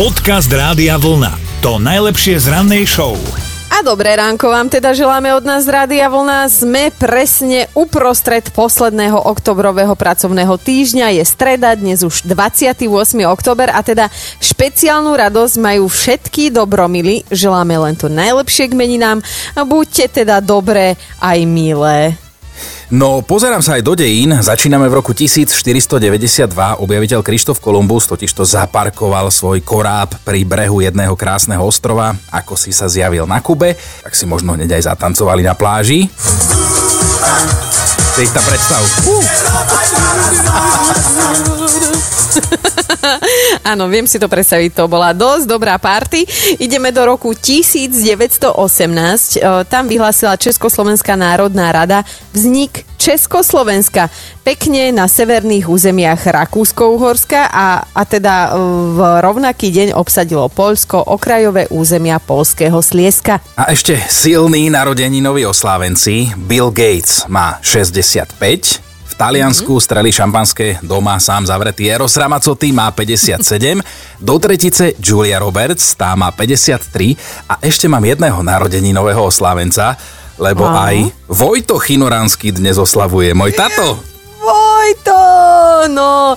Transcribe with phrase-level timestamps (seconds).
[0.00, 1.60] Podcast Rádia Vlna.
[1.60, 3.20] To najlepšie z rannej show.
[3.68, 6.48] A dobré ránko vám teda želáme od nás Rádia Vlna.
[6.48, 11.20] Sme presne uprostred posledného oktobrového pracovného týždňa.
[11.20, 12.88] Je streda, dnes už 28.
[13.28, 14.08] oktober a teda
[14.40, 17.28] špeciálnu radosť majú všetky dobromily.
[17.28, 19.20] Želáme len to najlepšie k meninám.
[19.52, 22.16] A buďte teda dobré aj milé.
[22.90, 24.34] No, pozerám sa aj do dejín.
[24.34, 26.50] Začíname v roku 1492.
[26.82, 32.90] Objaviteľ Krištof Kolumbus totižto zaparkoval svoj koráb pri brehu jedného krásneho ostrova, ako si sa
[32.90, 36.10] zjavil na Kube, tak si možno hneď aj zatancovali na pláži.
[38.10, 38.82] Si predstav.
[39.06, 39.22] Uh.
[43.70, 46.26] Áno, viem si to predstaviť, to bola dosť dobrá party.
[46.60, 48.54] Ideme do roku 1918.
[49.66, 52.04] Tam vyhlásila Československá národná rada
[52.34, 54.12] vznik Československa.
[54.44, 58.52] Pekne na severných územiach Rakúsko-Uhorska a, a teda
[58.92, 63.40] v rovnaký deň obsadilo Polsko okrajové územia Polského Slieska.
[63.56, 68.89] A ešte silný narodeninový oslávenci Bill Gates má 65,
[69.20, 69.84] Taliansku mm-hmm.
[69.84, 73.84] streli šampanské doma sám zavretý Eros Ramazzotti má 57,
[74.16, 80.00] do tretice Julia Roberts, tá má 53 a ešte mám jedného narodeninového oslávenca,
[80.40, 80.88] lebo Aha.
[80.88, 80.96] aj
[81.28, 84.00] Vojto Chinoránsky dnes oslavuje, môj tato.
[84.80, 85.20] Vojto,
[85.92, 86.32] no,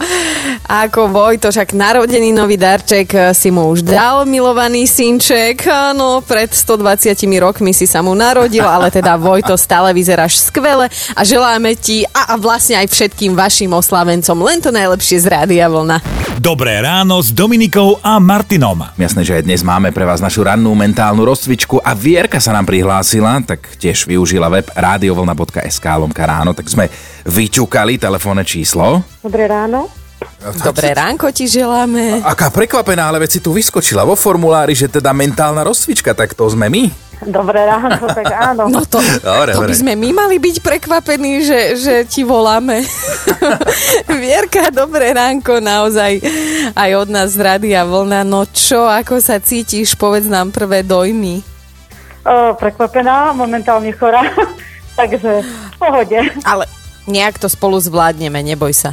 [0.67, 5.63] ako Vojto, však narodený nový darček eh, si mu už dal, milovaný synček,
[5.95, 11.21] no, pred 120 rokmi si sa mu narodil, ale teda Vojto, stále vyzeráš skvele a
[11.23, 16.03] želáme ti a, a vlastne aj všetkým vašim oslavencom len to najlepšie z Rádia Vlna.
[16.43, 18.83] Dobré ráno s Dominikou a Martinom.
[18.99, 22.67] Jasné, že aj dnes máme pre vás našu rannú mentálnu rozcvičku a Vierka sa nám
[22.67, 26.91] prihlásila, tak tiež využila web radiovlna.sk lomka ráno, tak sme
[27.23, 27.95] vyťukali
[28.33, 28.85] telefónne číslo.
[29.21, 29.85] Dobré ráno.
[30.65, 32.25] Dobré ránko ti želáme.
[32.25, 36.67] Aká prekvapená, ale veci tu vyskočila vo formulári, že teda mentálna rozcvička, tak to sme
[36.67, 36.89] my.
[37.23, 38.67] Dobré ráno, tak áno.
[38.67, 42.83] No to, dobre, to by sme my mali byť prekvapení, že, že ti voláme.
[44.23, 46.19] Vierka, dobré ránko, naozaj
[46.75, 48.27] aj od nás z Radia Vlna.
[48.27, 49.95] No čo, ako sa cítiš?
[49.95, 51.39] Povedz nám prvé dojmy.
[52.27, 54.27] O, prekvapená, momentálne chorá,
[54.99, 56.19] takže v pohode.
[56.43, 56.67] Ale
[57.07, 58.91] nejak to spolu zvládneme, neboj sa.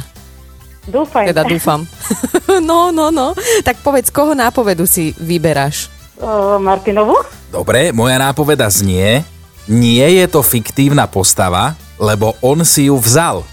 [0.89, 1.29] Dúfam.
[1.29, 1.85] Teda dúfam.
[2.69, 3.37] no, no, no.
[3.61, 5.93] Tak povedz, koho nápovedu si vyberáš?
[6.17, 7.17] Uh, Martinovu.
[7.53, 9.21] Dobre, moja nápoveda znie,
[9.69, 13.45] nie je to fiktívna postava, lebo on si ju vzal.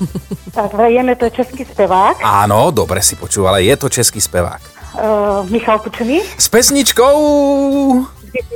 [0.56, 2.24] Tak vieme, to je český spevák.
[2.24, 4.62] Áno, dobre si počúval, ale je to český spevák.
[4.96, 6.24] Uh, Michal Kučný.
[6.24, 7.12] S pesničkou...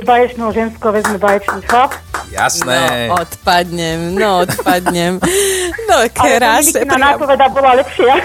[0.05, 1.93] Baječnou ženskou vezme baječný chlap.
[2.31, 3.07] Jasné.
[3.07, 5.19] No, odpadnem, no odpadnem.
[5.89, 6.87] No, krásne.
[6.87, 8.15] Ale nápoveda bola lepšia.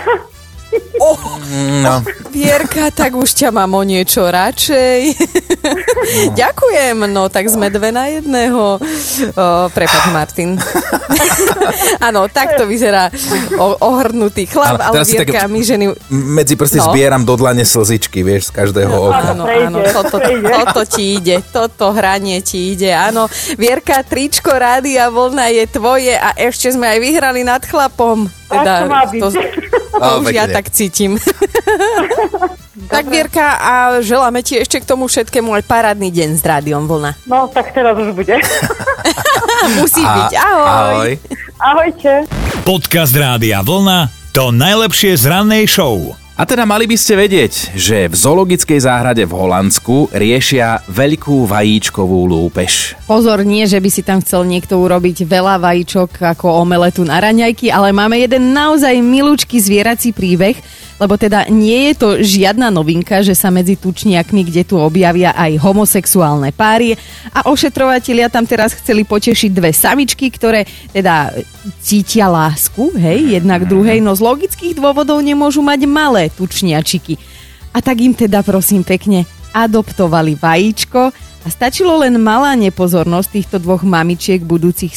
[1.01, 1.19] Oh,
[1.85, 2.03] no.
[2.33, 5.01] Vierka, tak už ťa mám o niečo radšej.
[5.15, 6.33] No.
[6.41, 8.77] Ďakujem, no tak sme dve na jedného.
[8.77, 10.61] O, prepač, Martin.
[12.07, 13.09] Áno, takto vyzerá
[13.57, 15.85] o, ohrnutý chlap, ale, ale Vierka, tak my ženy...
[16.13, 16.87] Medzi prsty no.
[16.93, 19.33] zbieram do dlane slzičky, vieš, z každého oka.
[19.33, 23.27] Áno, áno, toto, toto ti ide, toto hranie ti ide, áno.
[23.57, 28.29] Vierka, tričko Rádia Vlna je tvoje a ešte sme aj vyhrali nad chlapom.
[28.47, 29.35] Teda, to,
[29.99, 31.17] to už ja tak cítim.
[32.93, 33.73] tak Vierka, a
[34.05, 37.17] želáme ti ešte k tomu všetkému aj parádny deň s Rádiom Vlna.
[37.27, 38.37] No, tak teraz už bude.
[39.81, 40.33] Musí a, byť.
[40.37, 40.65] Ahoj.
[40.69, 41.11] Ahoj.
[41.57, 42.13] Ahojte.
[42.63, 46.13] Podcast Rádia Vlna to najlepšie z rannej show.
[46.37, 52.29] A teda mali by ste vedieť, že v zoologickej záhrade v Holandsku riešia veľkú vajíčkovú
[52.29, 53.01] lúpež.
[53.07, 57.71] Pozor, nie, že by si tam chcel niekto urobiť veľa vajíčok ako omeletu na raňajky,
[57.71, 60.59] ale máme jeden naozaj milúčky zvierací príbeh,
[60.99, 65.55] lebo teda nie je to žiadna novinka, že sa medzi tučniakmi, kde tu objavia aj
[65.55, 66.99] homosexuálne páry.
[67.31, 71.31] A ošetrovatelia tam teraz chceli potešiť dve samičky, ktoré teda
[71.79, 77.23] cítia lásku, hej, jednak druhej, no z logických dôvodov nemôžu mať malé tučniačiky.
[77.71, 81.15] A tak im teda prosím pekne adoptovali vajíčko
[81.47, 84.91] a stačilo len malá nepozornosť týchto dvoch mamičiek budúcich,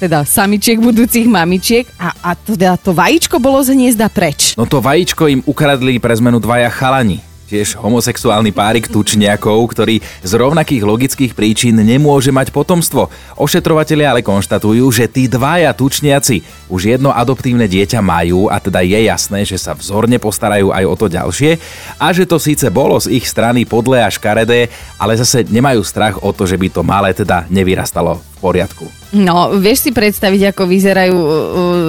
[0.00, 4.56] teda samičiek budúcich mamičiek a, a teda to vajíčko bolo z hniezda preč.
[4.56, 10.32] No to vajíčko im ukradli pre zmenu dvaja chalani tiež homosexuálny párik tučniakov, ktorý z
[10.32, 13.12] rovnakých logických príčin nemôže mať potomstvo.
[13.36, 16.40] Ošetrovatelia ale konštatujú, že tí dvaja tučniaci
[16.72, 20.94] už jedno adoptívne dieťa majú a teda je jasné, že sa vzorne postarajú aj o
[20.96, 21.60] to ďalšie
[22.00, 26.16] a že to síce bolo z ich strany podle a škaredé, ale zase nemajú strach
[26.24, 28.90] o to, že by to malé teda nevyrastalo poriadku.
[29.14, 31.34] No, vieš si predstaviť, ako vyzerajú uh,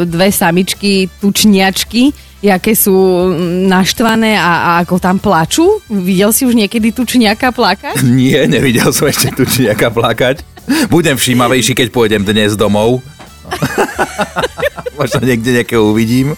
[0.06, 2.14] dve samičky, tučniačky,
[2.44, 5.82] jaké sú mm, naštvané a, a ako tam plačú?
[5.90, 8.04] Videl si už niekedy tu nejaká plakať?
[8.20, 10.46] Nie, nevidel som ešte tu nejaká plakať.
[10.88, 13.04] Budem všímavejší, keď pôjdem dnes domov.
[15.00, 16.38] Možno niekde nejakého uvidím.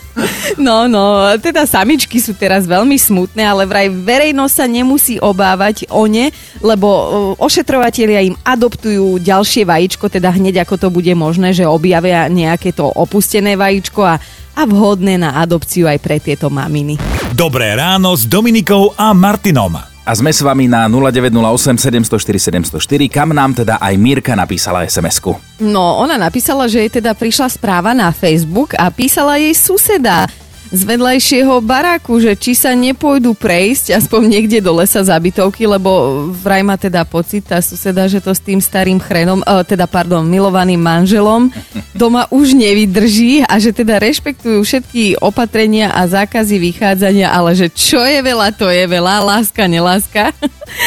[0.56, 6.07] No, no, teda samičky sú teraz veľmi smutné, ale vraj verejnosť sa nemusí obávať o
[6.07, 6.31] ne,
[6.63, 7.06] lebo e,
[7.44, 12.88] ošetrovatelia im adoptujú ďalšie vajíčko, teda hneď ako to bude možné, že objavia nejaké to
[12.88, 14.16] opustené vajíčko a,
[14.56, 16.96] a vhodné na adopciu aj pre tieto maminy.
[17.36, 19.95] Dobré ráno s Dominikou a Martinom.
[20.06, 25.34] A sme s vami na 0908 704 704, kam nám teda aj Mirka napísala SMS-ku.
[25.66, 30.30] No, ona napísala, že jej teda prišla správa na Facebook a písala jej suseda
[30.72, 36.26] z vedľajšieho baráku, že či sa nepôjdu prejsť aspoň niekde do lesa za bytovky, lebo
[36.32, 40.26] vraj má teda pocit tá suseda, že to s tým starým chrenom, eh, teda pardon,
[40.26, 41.54] milovaným manželom
[41.94, 48.02] doma už nevydrží a že teda rešpektujú všetky opatrenia a zákazy vychádzania, ale že čo
[48.02, 50.34] je veľa, to je veľa, láska, neláska.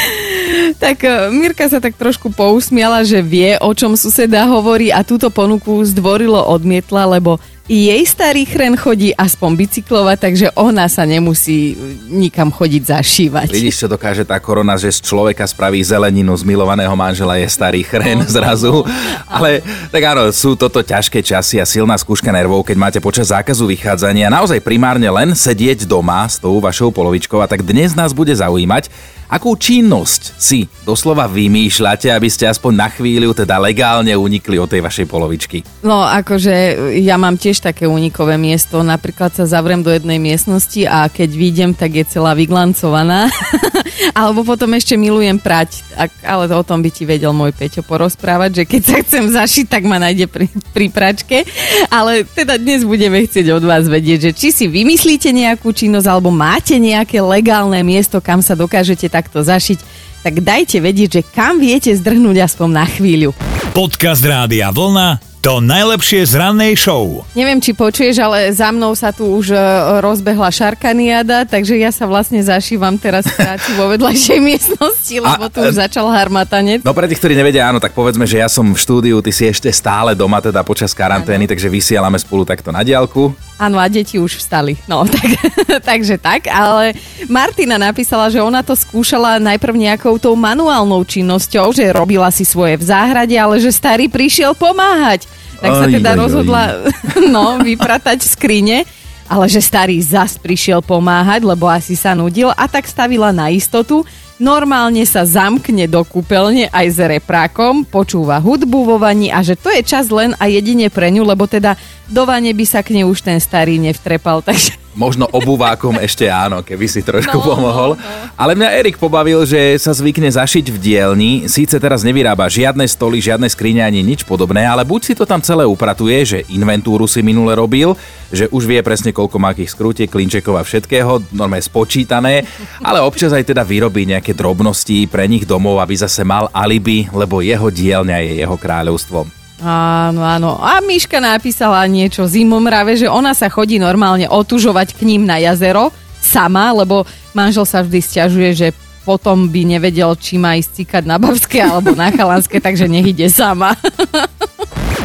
[0.83, 5.31] tak eh, Mirka sa tak trošku pousmiala, že vie, o čom suseda hovorí a túto
[5.31, 11.77] ponuku zdvorilo odmietla, lebo jej starý chren chodí aspoň bicyklovať, takže ona sa nemusí
[12.09, 13.53] nikam chodiť zašívať.
[13.53, 17.85] Vidíš, čo dokáže tá korona, že z človeka spraví zeleninu z milovaného manžela je starý
[17.85, 18.89] chren zrazu.
[19.29, 19.61] Ale
[19.93, 24.33] tak áno, sú toto ťažké časy a silná skúška nervov, keď máte počas zákazu vychádzania
[24.33, 28.89] naozaj primárne len sedieť doma s tou vašou polovičkou a tak dnes nás bude zaujímať,
[29.29, 34.81] Akú činnosť si doslova vymýšľate, aby ste aspoň na chvíľu teda legálne unikli od tej
[34.81, 35.85] vašej polovičky?
[35.85, 38.81] No akože ja mám tiež také unikové miesto.
[38.81, 43.29] Napríklad sa zavrem do jednej miestnosti a keď vidím, tak je celá vyglancovaná.
[44.19, 45.85] Alebo potom ešte milujem prať.
[46.25, 49.85] Ale o tom by ti vedel môj Peťo porozprávať, že keď sa chcem zašiť, tak
[49.85, 51.45] ma nájde pri, pri pračke.
[51.93, 56.33] Ale teda dnes budeme chcieť od vás vedieť, že či si vymyslíte nejakú činnosť alebo
[56.33, 59.79] máte nejaké legálne miesto, kam sa dokážete takto zašiť,
[60.23, 63.35] tak dajte vedieť, že kam viete zdrhnúť aspoň na chvíľu.
[63.75, 67.23] Podcast Rádia Vlna to najlepšie z rannej show.
[67.39, 69.59] Neviem, či počuješ, ale za mnou sa tu už e,
[70.03, 75.79] rozbehla šarkaniada, takže ja sa vlastne zašívam teraz práci vo vedľajšej miestnosti, lebo tu už
[75.79, 76.83] začal harmatanec.
[76.83, 79.47] No pre tých, ktorí nevedia, áno, tak povedzme, že ja som v štúdiu, ty si
[79.47, 81.51] ešte stále doma, teda počas karantény, ano.
[81.55, 83.31] takže vysielame spolu takto na diálku.
[83.63, 84.75] Áno, a deti už vstali.
[84.91, 85.39] No, tak,
[85.87, 86.99] takže tak, ale
[87.31, 92.75] Martina napísala, že ona to skúšala najprv nejakou tou manuálnou činnosťou, že robila si svoje
[92.75, 96.75] v záhrade, ale že starý prišiel pomáhať tak sa teda aj, rozhodla aj.
[97.35, 98.87] no, vypratať skrine,
[99.29, 104.07] ale že starý zas prišiel pomáhať, lebo asi sa nudil a tak stavila na istotu.
[104.39, 109.67] Normálne sa zamkne do kúpeľne aj s reprákom, počúva hudbu vo vani a že to
[109.67, 111.75] je čas len a jedine pre ňu, lebo teda
[112.07, 116.59] do vane by sa k nej už ten starý nevtrepal, takže Možno obuvákom ešte áno,
[116.67, 117.95] keby si trošku no, pomohol.
[117.95, 118.35] No, no.
[118.35, 121.33] Ale mňa Erik pobavil, že sa zvykne zašiť v dielni.
[121.47, 125.39] Síce teraz nevyrába žiadne stoly, žiadne skrine ani nič podobné, ale buď si to tam
[125.39, 127.95] celé upratuje, že inventúru si minule robil,
[128.35, 132.43] že už vie presne koľko má akých skrutiek, klinčekov a všetkého, normálne spočítané,
[132.83, 137.45] ale občas aj teda vyrobí nejaké drobnosti pre nich domov, aby zase mal alibi, lebo
[137.45, 139.27] jeho dielňa je jeho kráľovstvom.
[139.59, 140.55] Áno, áno.
[140.63, 145.91] A Miška napísala niečo zimomrave, že ona sa chodí normálne otužovať k ním na jazero
[146.23, 147.03] sama, lebo
[147.35, 148.69] manžel sa vždy stiažuje, že
[149.03, 153.27] potom by nevedel, či má ísť cikať na Bavské alebo na Chalanské, takže nech ide
[153.33, 153.75] sama.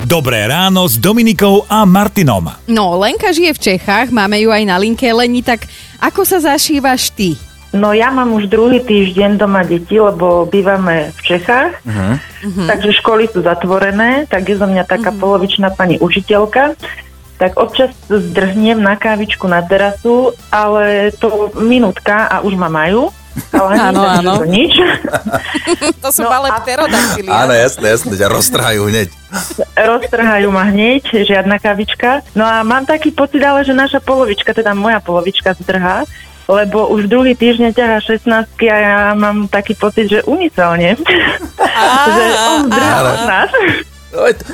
[0.04, 2.52] Dobré ráno s Dominikou a Martinom.
[2.68, 5.08] No, Lenka žije v Čechách, máme ju aj na linke.
[5.08, 5.64] Leni, tak
[6.04, 7.40] ako sa zašívaš ty?
[7.74, 12.22] No ja mám už druhý týždeň doma deti, lebo bývame v Čechách, uh-huh.
[12.70, 15.18] takže školy sú zatvorené, tak je zo mňa taká uh-huh.
[15.18, 16.78] polovičná pani učiteľka.
[17.42, 23.10] Tak občas zdrhnem na kávičku na terasu, ale to minútka a už ma majú.
[23.50, 24.32] Ale áno, áno.
[24.38, 24.78] To nič.
[26.06, 27.30] to sú no malé pterodaktily.
[27.34, 29.10] Áno, jasné, jasné, ťa roztrhajú hneď.
[29.74, 32.22] Roztrhajú ma hneď, žiadna kavička.
[32.38, 36.06] No a mám taký pocit, ale že naša polovička, teda moja polovička zdrhá,
[36.48, 41.00] lebo už druhý týždeň ťaha 16 a ja mám taký pocit, že umyselne.
[42.16, 42.68] že on
[43.28, 43.52] nás.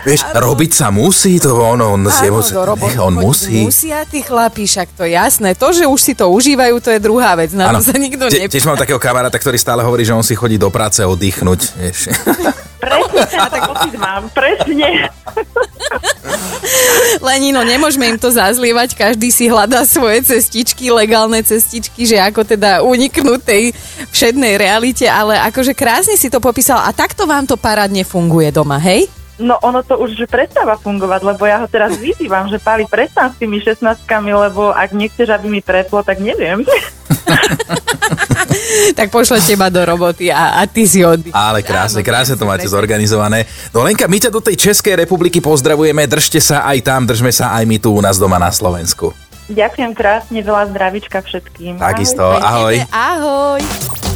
[0.07, 3.67] Vieš, robiť sa musí, to ono, on, si musí, nech, on musí.
[3.67, 5.51] Musia tí chlapí, však to jasné.
[5.59, 7.51] To, že už si to užívajú, to je druhá vec.
[7.51, 7.83] Na ano.
[7.83, 8.55] to sa nikto nepýta.
[8.55, 11.61] Tiež mám takého kamaráta, ktorý stále hovorí, že on si chodí do práce oddychnúť.
[11.75, 11.99] Vieš.
[12.79, 13.67] Presne, ja tak
[13.99, 15.11] mám, presne.
[17.27, 22.79] Lenino, nemôžeme im to zazlievať, každý si hľadá svoje cestičky, legálne cestičky, že ako teda
[22.79, 23.63] uniknúť tej
[24.15, 28.79] všednej realite, ale akože krásne si to popísal a takto vám to parádne funguje doma,
[28.79, 29.11] hej?
[29.39, 33.39] No ono to už prestáva fungovať, lebo ja ho teraz vyzývam, že Pali, prestan s
[33.39, 33.87] tými 16
[34.35, 36.67] lebo ak nechceš, aby mi preplo, tak neviem.
[38.99, 41.31] tak pošle teba do roboty a, a ty si oddy.
[41.31, 43.47] Ale krásne, krásne to máte zorganizované.
[43.71, 47.55] No Lenka, my ťa do tej Českej republiky pozdravujeme, držte sa aj tam, držme sa
[47.55, 49.15] aj my tu u nás doma na Slovensku.
[49.49, 51.81] Ďakujem krásne, veľa zdravička všetkým.
[51.81, 52.85] Takisto, ahoj.
[52.93, 54.08] Ahoj.